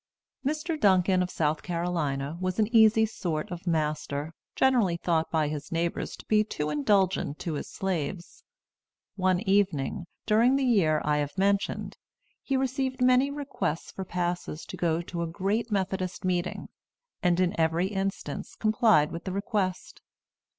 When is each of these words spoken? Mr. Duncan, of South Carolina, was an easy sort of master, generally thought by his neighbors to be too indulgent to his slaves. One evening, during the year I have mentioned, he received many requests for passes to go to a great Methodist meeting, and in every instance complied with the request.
Mr. 0.43 0.79
Duncan, 0.79 1.21
of 1.21 1.29
South 1.29 1.61
Carolina, 1.61 2.35
was 2.41 2.57
an 2.57 2.75
easy 2.75 3.05
sort 3.05 3.51
of 3.51 3.67
master, 3.67 4.33
generally 4.55 4.97
thought 4.97 5.29
by 5.29 5.47
his 5.47 5.71
neighbors 5.71 6.15
to 6.17 6.25
be 6.25 6.43
too 6.43 6.71
indulgent 6.71 7.37
to 7.37 7.53
his 7.53 7.67
slaves. 7.69 8.43
One 9.15 9.41
evening, 9.41 10.05
during 10.25 10.55
the 10.55 10.65
year 10.65 11.03
I 11.05 11.17
have 11.17 11.37
mentioned, 11.37 11.97
he 12.41 12.57
received 12.57 12.99
many 12.99 13.29
requests 13.29 13.91
for 13.91 14.03
passes 14.03 14.65
to 14.65 14.75
go 14.75 15.03
to 15.03 15.21
a 15.21 15.27
great 15.27 15.71
Methodist 15.71 16.25
meeting, 16.25 16.69
and 17.21 17.39
in 17.39 17.53
every 17.59 17.89
instance 17.89 18.55
complied 18.55 19.11
with 19.11 19.25
the 19.25 19.31
request. 19.31 20.01